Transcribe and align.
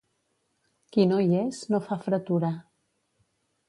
Qui 0.95 1.05
no 1.11 1.21
hi 1.27 1.39
és 1.43 1.61
no 1.75 1.83
fa 1.91 2.01
fretura. 2.09 2.55